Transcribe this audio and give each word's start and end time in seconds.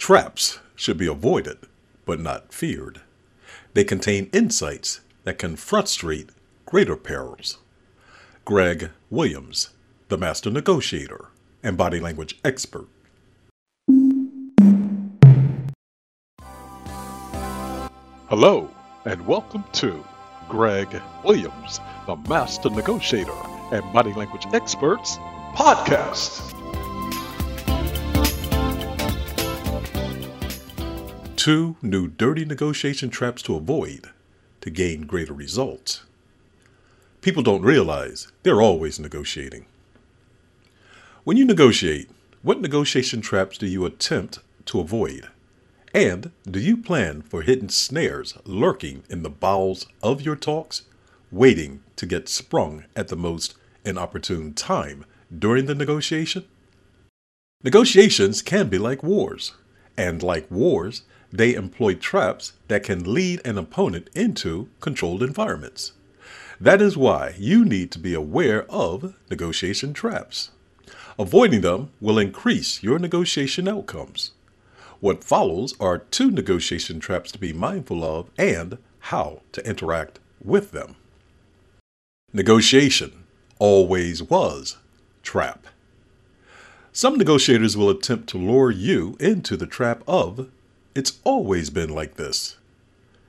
Traps 0.00 0.60
should 0.74 0.96
be 0.96 1.06
avoided, 1.06 1.58
but 2.06 2.18
not 2.18 2.54
feared. 2.54 3.02
They 3.74 3.84
contain 3.84 4.30
insights 4.32 5.02
that 5.24 5.38
can 5.38 5.56
frustrate 5.56 6.30
greater 6.64 6.96
perils. 6.96 7.58
Greg 8.46 8.92
Williams, 9.10 9.68
the 10.08 10.16
master 10.16 10.50
negotiator 10.50 11.26
and 11.62 11.76
body 11.76 12.00
language 12.00 12.40
expert. 12.42 12.88
Hello, 18.30 18.70
and 19.04 19.26
welcome 19.26 19.64
to 19.74 20.02
Greg 20.48 20.88
Williams, 21.22 21.78
the 22.06 22.16
master 22.26 22.70
negotiator 22.70 23.36
and 23.70 23.92
body 23.92 24.14
language 24.14 24.46
experts 24.54 25.18
podcast. 25.54 26.59
Two 31.40 31.76
new 31.80 32.06
dirty 32.06 32.44
negotiation 32.44 33.08
traps 33.08 33.40
to 33.44 33.56
avoid 33.56 34.10
to 34.60 34.68
gain 34.68 35.06
greater 35.06 35.32
results. 35.32 36.02
People 37.22 37.42
don't 37.42 37.62
realize 37.62 38.30
they're 38.42 38.60
always 38.60 39.00
negotiating. 39.00 39.64
When 41.24 41.38
you 41.38 41.46
negotiate, 41.46 42.10
what 42.42 42.60
negotiation 42.60 43.22
traps 43.22 43.56
do 43.56 43.66
you 43.66 43.86
attempt 43.86 44.40
to 44.66 44.80
avoid? 44.80 45.28
And 45.94 46.30
do 46.44 46.60
you 46.60 46.76
plan 46.76 47.22
for 47.22 47.40
hidden 47.40 47.70
snares 47.70 48.36
lurking 48.44 49.04
in 49.08 49.22
the 49.22 49.30
bowels 49.30 49.86
of 50.02 50.20
your 50.20 50.36
talks, 50.36 50.82
waiting 51.32 51.82
to 51.96 52.04
get 52.04 52.28
sprung 52.28 52.84
at 52.94 53.08
the 53.08 53.16
most 53.16 53.54
inopportune 53.82 54.52
time 54.52 55.06
during 55.34 55.64
the 55.64 55.74
negotiation? 55.74 56.44
Negotiations 57.64 58.42
can 58.42 58.68
be 58.68 58.76
like 58.76 59.02
wars, 59.02 59.52
and 59.96 60.22
like 60.22 60.50
wars, 60.50 61.04
they 61.32 61.54
employ 61.54 61.94
traps 61.94 62.52
that 62.68 62.82
can 62.82 63.12
lead 63.12 63.40
an 63.44 63.58
opponent 63.58 64.10
into 64.14 64.68
controlled 64.80 65.22
environments. 65.22 65.92
That 66.60 66.82
is 66.82 66.96
why 66.96 67.34
you 67.38 67.64
need 67.64 67.90
to 67.92 67.98
be 67.98 68.14
aware 68.14 68.64
of 68.70 69.14
negotiation 69.30 69.94
traps. 69.94 70.50
Avoiding 71.18 71.60
them 71.60 71.90
will 72.00 72.18
increase 72.18 72.82
your 72.82 72.98
negotiation 72.98 73.68
outcomes. 73.68 74.32
What 75.00 75.24
follows 75.24 75.74
are 75.80 75.98
two 75.98 76.30
negotiation 76.30 77.00
traps 77.00 77.32
to 77.32 77.38
be 77.38 77.52
mindful 77.52 78.04
of 78.04 78.30
and 78.36 78.78
how 79.00 79.40
to 79.52 79.66
interact 79.66 80.18
with 80.44 80.72
them. 80.72 80.96
Negotiation 82.32 83.24
always 83.58 84.22
was 84.22 84.76
trap. 85.22 85.66
Some 86.92 87.16
negotiators 87.16 87.76
will 87.76 87.88
attempt 87.88 88.28
to 88.30 88.38
lure 88.38 88.70
you 88.70 89.16
into 89.20 89.56
the 89.56 89.66
trap 89.66 90.02
of, 90.06 90.48
it's 91.00 91.18
always 91.24 91.70
been 91.70 91.90
like 91.90 92.14
this. 92.14 92.56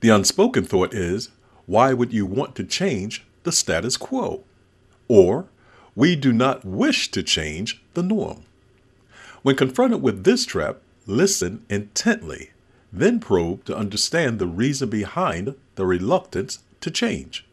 The 0.00 0.10
unspoken 0.10 0.64
thought 0.64 0.94
is, 0.94 1.30
why 1.66 1.94
would 1.94 2.12
you 2.12 2.26
want 2.26 2.54
to 2.56 2.64
change 2.64 3.24
the 3.42 3.52
status 3.52 3.96
quo? 3.96 4.44
Or, 5.08 5.46
we 5.94 6.14
do 6.14 6.32
not 6.32 6.64
wish 6.64 7.10
to 7.12 7.22
change 7.22 7.82
the 7.94 8.02
norm. 8.02 8.42
When 9.42 9.56
confronted 9.56 10.02
with 10.02 10.24
this 10.24 10.44
trap, 10.44 10.76
Listen 11.06 11.66
intently, 11.68 12.50
then 12.90 13.20
probe 13.20 13.64
to 13.66 13.76
understand 13.76 14.38
the 14.38 14.46
reason 14.46 14.88
behind 14.88 15.54
the 15.74 15.84
reluctance 15.84 16.60
to 16.80 16.90
change. 16.90 17.44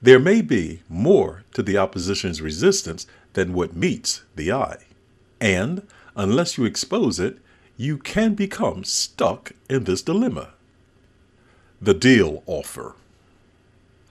There 0.00 0.18
may 0.18 0.40
be 0.40 0.80
more 0.88 1.42
to 1.52 1.62
the 1.62 1.76
opposition's 1.76 2.40
resistance 2.40 3.06
than 3.34 3.52
what 3.52 3.76
meets 3.76 4.22
the 4.34 4.50
eye. 4.50 4.78
And 5.42 5.86
unless 6.16 6.56
you 6.56 6.64
expose 6.64 7.20
it, 7.20 7.38
you 7.80 7.96
can 7.96 8.34
become 8.34 8.84
stuck 8.84 9.52
in 9.70 9.84
this 9.84 10.02
dilemma. 10.02 10.50
The 11.80 11.94
deal 11.94 12.42
offer. 12.44 12.94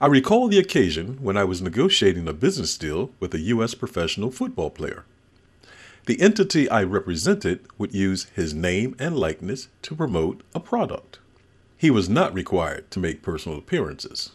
I 0.02 0.07
recall 0.07 0.47
the 0.47 0.57
occasion 0.57 1.19
when 1.22 1.38
I 1.38 1.44
was 1.44 1.62
negotiating 1.62 2.28
a 2.28 2.34
business 2.34 2.75
deal 2.79 3.12
with 3.19 3.31
a 3.35 3.40
U.S. 3.53 3.75
professional 3.75 4.31
football 4.31 4.72
player. 4.72 5.06
The 6.08 6.19
entity 6.19 6.68
I 6.68 6.81
represented 6.81 7.59
would 7.78 7.94
use 7.94 8.24
his 8.35 8.56
name 8.56 8.96
and 8.97 9.16
likeness 9.16 9.68
to 9.84 9.96
promote 9.96 10.41
a 10.56 10.59
product. 10.59 11.19
He 11.78 11.91
was 11.91 12.09
not 12.09 12.34
required 12.34 12.90
to 12.90 13.00
make 13.00 13.22
personal 13.22 13.59
appearances. 13.59 14.31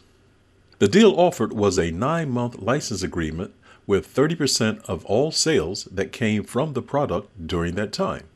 The 0.79 0.87
deal 0.87 1.11
offered 1.19 1.51
was 1.51 1.77
a 1.77 1.91
nine 1.91 2.29
month 2.29 2.59
license 2.59 3.03
agreement 3.03 3.53
with 3.85 4.15
30% 4.15 4.81
of 4.85 5.03
all 5.03 5.33
sales 5.33 5.89
that 5.91 6.13
came 6.13 6.45
from 6.45 6.71
the 6.71 6.81
product 6.81 7.45
during 7.45 7.75
that 7.75 7.91
time. 7.91 8.29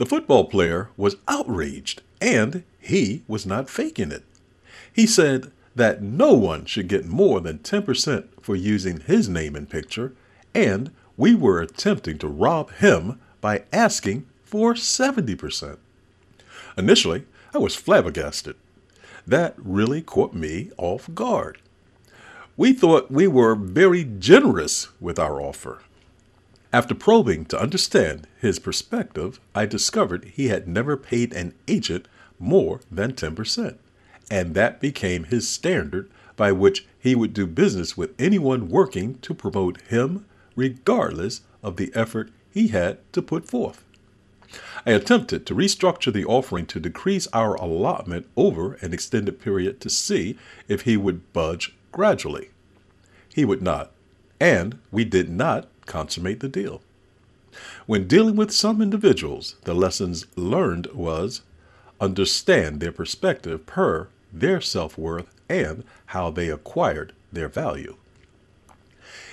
The 0.00 0.06
football 0.06 0.46
player 0.46 0.88
was 0.96 1.18
outraged 1.28 2.00
and 2.22 2.62
he 2.78 3.22
was 3.28 3.44
not 3.44 3.68
faking 3.68 4.10
it. 4.12 4.22
He 4.90 5.06
said 5.06 5.52
that 5.76 6.00
no 6.00 6.32
one 6.32 6.64
should 6.64 6.88
get 6.88 7.04
more 7.04 7.42
than 7.42 7.58
10% 7.58 8.28
for 8.40 8.56
using 8.56 9.00
his 9.00 9.28
name 9.28 9.54
and 9.54 9.68
picture 9.68 10.14
and 10.54 10.90
we 11.18 11.34
were 11.34 11.60
attempting 11.60 12.16
to 12.16 12.28
rob 12.28 12.70
him 12.76 13.20
by 13.42 13.64
asking 13.74 14.26
for 14.42 14.72
70%. 14.72 15.76
Initially, 16.78 17.26
I 17.52 17.58
was 17.58 17.76
flabbergasted. 17.76 18.56
That 19.26 19.52
really 19.58 20.00
caught 20.00 20.32
me 20.32 20.70
off 20.78 21.14
guard. 21.14 21.58
We 22.56 22.72
thought 22.72 23.10
we 23.10 23.26
were 23.26 23.54
very 23.54 24.04
generous 24.04 24.88
with 24.98 25.18
our 25.18 25.42
offer. 25.42 25.82
After 26.72 26.94
probing 26.94 27.46
to 27.46 27.60
understand 27.60 28.28
his 28.40 28.60
perspective, 28.60 29.40
I 29.54 29.66
discovered 29.66 30.26
he 30.26 30.48
had 30.48 30.68
never 30.68 30.96
paid 30.96 31.32
an 31.32 31.54
agent 31.66 32.06
more 32.38 32.80
than 32.90 33.12
10%, 33.12 33.76
and 34.30 34.54
that 34.54 34.80
became 34.80 35.24
his 35.24 35.48
standard 35.48 36.08
by 36.36 36.52
which 36.52 36.86
he 36.98 37.16
would 37.16 37.34
do 37.34 37.46
business 37.46 37.96
with 37.96 38.14
anyone 38.20 38.68
working 38.68 39.18
to 39.18 39.34
promote 39.34 39.80
him 39.82 40.26
regardless 40.54 41.40
of 41.62 41.76
the 41.76 41.90
effort 41.94 42.30
he 42.52 42.68
had 42.68 42.98
to 43.12 43.20
put 43.20 43.48
forth. 43.48 43.84
I 44.86 44.92
attempted 44.92 45.46
to 45.46 45.54
restructure 45.54 46.12
the 46.12 46.24
offering 46.24 46.66
to 46.66 46.80
decrease 46.80 47.26
our 47.32 47.54
allotment 47.54 48.28
over 48.36 48.74
an 48.74 48.92
extended 48.92 49.40
period 49.40 49.80
to 49.80 49.90
see 49.90 50.38
if 50.68 50.82
he 50.82 50.96
would 50.96 51.32
budge 51.32 51.74
gradually. 51.92 52.50
He 53.32 53.44
would 53.44 53.62
not, 53.62 53.92
and 54.40 54.78
we 54.90 55.04
did 55.04 55.28
not 55.28 55.68
consummate 55.90 56.40
the 56.40 56.48
deal. 56.48 56.80
When 57.86 58.06
dealing 58.06 58.36
with 58.36 58.52
some 58.52 58.80
individuals, 58.80 59.56
the 59.64 59.74
lessons 59.74 60.26
learned 60.36 60.86
was 60.94 61.42
understand 62.00 62.80
their 62.80 62.92
perspective 62.92 63.66
per 63.66 64.08
their 64.32 64.60
self 64.60 64.96
worth 64.96 65.34
and 65.48 65.82
how 66.06 66.30
they 66.30 66.48
acquired 66.48 67.12
their 67.32 67.48
value. 67.48 67.96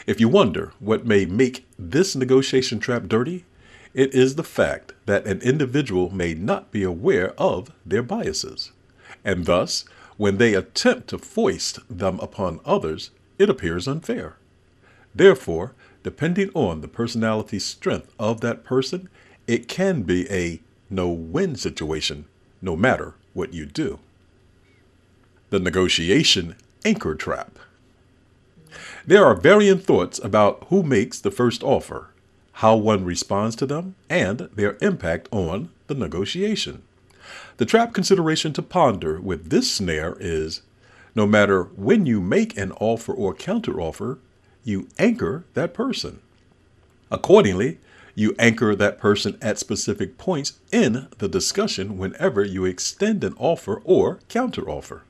If 0.07 0.19
you 0.19 0.29
wonder 0.29 0.73
what 0.79 1.05
may 1.05 1.25
make 1.25 1.65
this 1.77 2.15
negotiation 2.15 2.79
trap 2.79 3.03
dirty, 3.03 3.45
it 3.93 4.13
is 4.15 4.35
the 4.35 4.43
fact 4.43 4.93
that 5.05 5.27
an 5.27 5.41
individual 5.41 6.09
may 6.09 6.33
not 6.33 6.71
be 6.71 6.83
aware 6.83 7.33
of 7.39 7.71
their 7.85 8.03
biases. 8.03 8.71
And 9.23 9.45
thus, 9.45 9.85
when 10.17 10.37
they 10.37 10.55
attempt 10.55 11.09
to 11.09 11.19
foist 11.19 11.79
them 11.89 12.19
upon 12.19 12.61
others, 12.65 13.11
it 13.37 13.49
appears 13.49 13.87
unfair. 13.87 14.37
Therefore, 15.13 15.73
depending 16.07 16.49
on 16.53 16.79
the 16.79 16.87
personality 16.87 17.59
strength 17.59 18.15
of 18.17 18.39
that 18.39 18.63
person, 18.63 19.09
it 19.45 19.67
can 19.67 20.03
be 20.03 20.25
a 20.31 20.61
no 20.89 21.09
win 21.09 21.53
situation, 21.53 22.23
no 22.61 22.77
matter 22.77 23.15
what 23.33 23.53
you 23.53 23.65
do. 23.65 23.99
The 25.49 25.59
negotiation 25.59 26.55
anchor 26.85 27.13
trap. 27.13 27.59
There 29.05 29.25
are 29.25 29.35
varying 29.35 29.79
thoughts 29.79 30.17
about 30.23 30.65
who 30.69 30.81
makes 30.81 31.19
the 31.19 31.29
first 31.29 31.61
offer, 31.61 32.11
how 32.63 32.77
one 32.77 33.03
responds 33.03 33.57
to 33.57 33.65
them, 33.65 33.95
and 34.09 34.47
their 34.55 34.77
impact 34.79 35.27
on 35.29 35.67
the 35.87 35.93
negotiation. 35.93 36.83
The 37.57 37.65
trap 37.65 37.93
consideration 37.93 38.53
to 38.53 38.61
ponder 38.61 39.19
with 39.19 39.49
this 39.49 39.69
snare 39.69 40.15
is 40.21 40.61
no 41.15 41.27
matter 41.27 41.63
when 41.63 42.05
you 42.05 42.21
make 42.21 42.57
an 42.57 42.71
offer 42.79 43.11
or 43.11 43.35
counteroffer, 43.35 44.19
you 44.67 44.87
anchor 44.99 45.45
that 45.53 45.73
person. 45.73 46.19
Accordingly, 47.09 47.77
You 48.19 48.33
anchor 48.39 48.73
that 48.73 48.97
person 48.97 49.37
at 49.43 49.59
specific 49.59 50.17
points 50.17 50.53
in 50.71 51.07
the 51.19 51.27
discussion 51.27 51.99
whenever 51.99 52.43
you 52.43 52.65
extend 52.65 53.23
an 53.23 53.35
offer 53.37 53.79
or 53.85 54.17
counteroffer. 54.27 55.01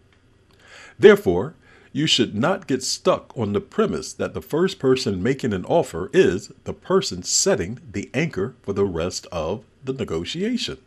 Therefore, 1.00 1.54
you 1.94 2.06
should 2.06 2.36
not 2.36 2.68
get 2.68 2.84
stuck 2.84 3.32
on 3.38 3.54
the 3.54 3.62
premise 3.62 4.12
that 4.12 4.34
the 4.34 4.42
first 4.42 4.78
person 4.78 5.24
making 5.24 5.54
an 5.54 5.64
offer 5.64 6.10
is 6.12 6.52
the 6.66 6.74
person 6.74 7.24
setting 7.24 7.80
the 7.90 8.10
anchor 8.14 8.56
for 8.62 8.74
the 8.74 8.84
rest 8.84 9.26
of 9.32 9.64
the 9.86 9.94
negotiation. 9.94 10.78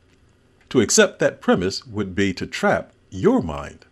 To 0.69 0.83
accept 0.83 1.21
that 1.21 1.41
premise 1.41 1.87
would 1.87 2.15
be 2.15 2.35
to 2.35 2.47
trap 2.47 2.93
your 3.09 3.43
mind. 3.43 3.87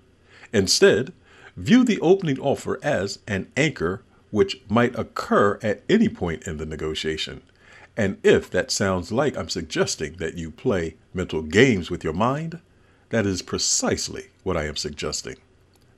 Instead, 0.53 1.15
view 1.57 1.83
the 1.83 1.99
opening 2.01 2.39
offer 2.39 2.79
as 2.83 3.21
an 3.27 3.51
anchor 3.57 4.03
which 4.31 4.61
might 4.69 4.99
occur 4.99 5.59
at 5.63 5.83
any 5.89 6.09
point 6.09 6.47
in 6.47 6.59
the 6.59 6.67
negotiation. 6.67 7.43
And 7.97 8.19
if 8.23 8.49
that 8.51 8.71
sounds 8.71 9.11
like 9.11 9.37
I'm 9.37 9.49
suggesting 9.49 10.19
that 10.19 10.37
you 10.37 10.51
play 10.51 10.97
mental 11.13 11.43
games 11.43 11.91
with 11.91 12.05
your 12.05 12.13
mind, 12.13 12.61
that 13.11 13.27
is 13.27 13.43
precisely 13.43 14.29
what 14.45 14.57
I 14.57 14.67
am 14.67 14.77
suggesting. 14.77 15.37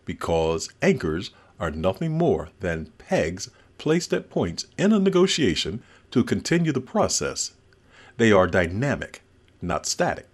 Because 0.05 0.71
anchors 0.81 1.31
are 1.59 1.71
nothing 1.71 2.12
more 2.12 2.49
than 2.61 2.93
pegs 2.97 3.50
placed 3.77 4.12
at 4.15 4.31
points 4.31 4.67
in 4.79 4.93
a 4.93 4.99
negotiation 4.99 5.82
to 6.11 6.25
continue 6.25 6.73
the 6.73 6.81
process. 6.81 7.53
They 8.17 8.32
are 8.32 8.47
dynamic, 8.47 9.23
not 9.61 9.87
static. 9.87 10.27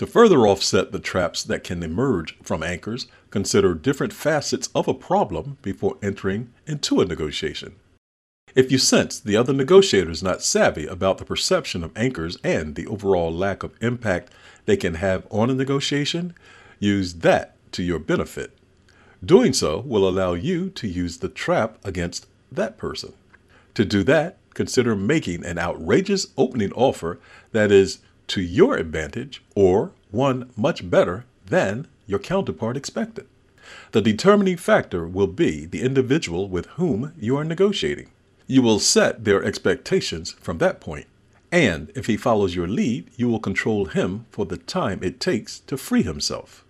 To 0.00 0.06
further 0.06 0.46
offset 0.46 0.92
the 0.92 0.98
traps 0.98 1.42
that 1.42 1.62
can 1.62 1.82
emerge 1.82 2.34
from 2.38 2.62
anchors, 2.62 3.06
consider 3.28 3.74
different 3.74 4.14
facets 4.14 4.70
of 4.74 4.88
a 4.88 4.94
problem 4.94 5.58
before 5.60 5.98
entering 6.02 6.54
into 6.66 7.02
a 7.02 7.04
negotiation. 7.04 7.74
If 8.54 8.72
you 8.72 8.78
sense 8.78 9.20
the 9.20 9.36
other 9.36 9.52
negotiator 9.52 10.10
is 10.10 10.22
not 10.22 10.42
savvy 10.42 10.86
about 10.86 11.18
the 11.18 11.26
perception 11.26 11.84
of 11.84 11.94
anchors 11.94 12.38
and 12.42 12.76
the 12.76 12.86
overall 12.86 13.30
lack 13.30 13.62
of 13.62 13.74
impact 13.82 14.32
they 14.64 14.78
can 14.78 14.94
have 14.94 15.26
on 15.28 15.50
a 15.50 15.54
negotiation, 15.54 16.32
use 16.78 17.16
that 17.16 17.56
to 17.72 17.82
your 17.82 17.98
benefit. 17.98 18.56
Doing 19.22 19.52
so 19.52 19.80
will 19.80 20.08
allow 20.08 20.32
you 20.32 20.70
to 20.70 20.88
use 20.88 21.18
the 21.18 21.28
trap 21.28 21.76
against 21.84 22.26
that 22.50 22.78
person. 22.78 23.12
To 23.74 23.84
do 23.84 24.02
that, 24.04 24.38
consider 24.54 24.96
making 24.96 25.44
an 25.44 25.58
outrageous 25.58 26.28
opening 26.38 26.72
offer 26.72 27.20
that 27.52 27.70
is 27.70 27.98
to 28.30 28.40
your 28.40 28.76
advantage 28.76 29.42
or 29.56 29.90
one 30.12 30.48
much 30.56 30.88
better 30.88 31.24
than 31.46 31.88
your 32.06 32.20
counterpart 32.20 32.76
expected. 32.76 33.26
The 33.90 34.00
determining 34.00 34.56
factor 34.56 35.08
will 35.08 35.26
be 35.26 35.66
the 35.66 35.82
individual 35.82 36.48
with 36.48 36.66
whom 36.76 37.12
you 37.18 37.36
are 37.36 37.44
negotiating. 37.44 38.10
You 38.46 38.62
will 38.62 38.78
set 38.78 39.24
their 39.24 39.42
expectations 39.42 40.30
from 40.30 40.58
that 40.58 40.80
point, 40.80 41.06
and 41.50 41.90
if 41.96 42.06
he 42.06 42.16
follows 42.16 42.54
your 42.54 42.68
lead, 42.68 43.10
you 43.16 43.28
will 43.28 43.40
control 43.40 43.86
him 43.86 44.26
for 44.30 44.46
the 44.46 44.58
time 44.58 45.00
it 45.02 45.18
takes 45.18 45.58
to 45.60 45.76
free 45.76 46.04
himself. 46.04 46.64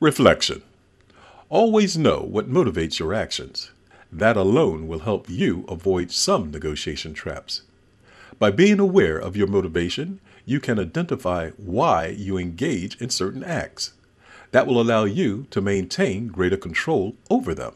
Reflection 0.00 0.62
Always 1.50 1.96
know 1.96 2.18
what 2.20 2.50
motivates 2.50 2.98
your 2.98 3.14
actions. 3.14 3.70
That 4.10 4.36
alone 4.36 4.88
will 4.88 5.00
help 5.00 5.30
you 5.30 5.64
avoid 5.68 6.10
some 6.10 6.50
negotiation 6.50 7.14
traps. 7.14 7.62
By 8.40 8.50
being 8.50 8.80
aware 8.80 9.18
of 9.18 9.36
your 9.36 9.46
motivation, 9.46 10.20
you 10.48 10.60
can 10.60 10.78
identify 10.78 11.50
why 11.58 12.06
you 12.06 12.38
engage 12.38 12.98
in 13.02 13.10
certain 13.10 13.44
acts. 13.44 13.92
That 14.52 14.66
will 14.66 14.80
allow 14.80 15.04
you 15.04 15.46
to 15.50 15.60
maintain 15.60 16.28
greater 16.28 16.56
control 16.56 17.16
over 17.28 17.54
them. 17.54 17.74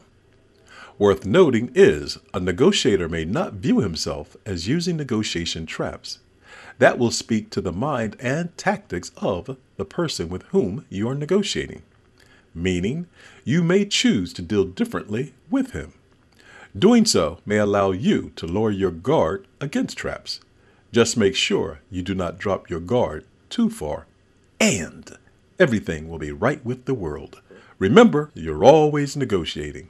Worth 0.97 1.23
noting 1.23 1.71
is 1.75 2.17
a 2.33 2.39
negotiator 2.39 3.07
may 3.07 3.25
not 3.25 3.53
view 3.53 3.79
himself 3.79 4.35
as 4.43 4.67
using 4.67 4.97
negotiation 4.97 5.67
traps. 5.67 6.17
That 6.79 6.97
will 6.97 7.11
speak 7.11 7.51
to 7.51 7.61
the 7.61 7.71
mind 7.71 8.15
and 8.19 8.57
tactics 8.57 9.11
of 9.17 9.55
the 9.77 9.85
person 9.85 10.27
with 10.27 10.41
whom 10.47 10.85
you 10.89 11.07
are 11.07 11.15
negotiating, 11.15 11.83
meaning 12.55 13.05
you 13.43 13.63
may 13.63 13.85
choose 13.85 14.33
to 14.33 14.41
deal 14.41 14.65
differently 14.65 15.35
with 15.51 15.73
him. 15.73 15.93
Doing 16.75 17.05
so 17.05 17.37
may 17.45 17.57
allow 17.57 17.91
you 17.91 18.31
to 18.35 18.47
lower 18.47 18.71
your 18.71 18.89
guard 18.89 19.45
against 19.61 19.95
traps. 19.95 20.39
Just 20.93 21.17
make 21.17 21.35
sure 21.35 21.79
you 21.89 22.03
do 22.03 22.13
not 22.13 22.37
drop 22.37 22.69
your 22.69 22.79
guard 22.79 23.25
too 23.49 23.67
far, 23.67 24.05
and 24.59 25.17
everything 25.57 26.07
will 26.07 26.19
be 26.19 26.31
right 26.31 26.63
with 26.63 26.85
the 26.85 26.93
world. 26.93 27.41
Remember, 27.79 28.29
you're 28.35 28.63
always 28.63 29.17
negotiating. 29.17 29.89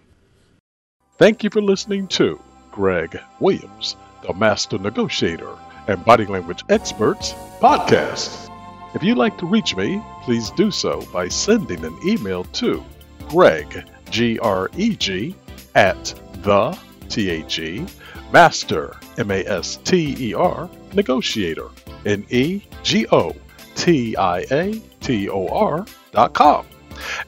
Thank 1.17 1.43
you 1.43 1.49
for 1.49 1.61
listening 1.61 2.07
to 2.19 2.39
Greg 2.71 3.19
Williams, 3.41 3.97
the 4.25 4.33
Master 4.33 4.77
Negotiator 4.77 5.49
and 5.89 6.05
Body 6.05 6.25
Language 6.25 6.63
Experts 6.69 7.33
podcast. 7.59 8.49
If 8.95 9.03
you'd 9.03 9.17
like 9.17 9.37
to 9.39 9.45
reach 9.45 9.75
me, 9.75 10.01
please 10.21 10.51
do 10.51 10.71
so 10.71 11.01
by 11.11 11.27
sending 11.27 11.83
an 11.83 11.97
email 12.05 12.45
to 12.45 12.81
Greg, 13.27 13.83
G 14.09 14.39
R 14.39 14.69
E 14.77 14.95
G, 14.95 15.35
at 15.75 16.17
the 16.43 16.71
T 17.13 17.29
H 17.29 17.59
E, 17.59 17.85
Master, 18.31 18.97
M 19.19 19.29
A 19.29 19.45
S 19.45 19.77
T 19.83 20.15
E 20.19 20.33
R, 20.33 20.67
Negotiator, 20.93 21.69
N 22.07 22.25
E 22.31 22.63
G 22.81 23.05
O 23.11 23.35
T 23.75 24.17
I 24.17 24.39
A 24.49 24.81
T 24.99 25.29
O 25.29 25.47
R 25.47 25.85
dot 26.11 26.33
com. 26.33 26.65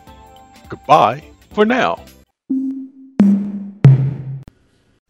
Goodbye 0.68 1.24
for 1.52 1.64
now. 1.64 2.04